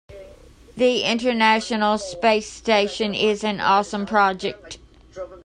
The 0.75 1.03
international 1.03 1.99
space 1.99 2.49
station 2.51 3.13
is 3.13 3.43
an 3.43 3.59
awesome 3.59 4.07
project. 4.07 4.79